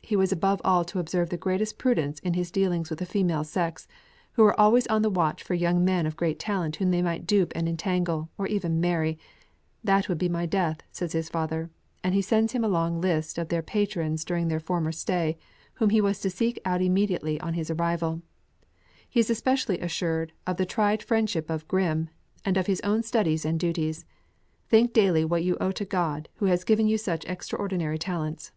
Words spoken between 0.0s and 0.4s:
He was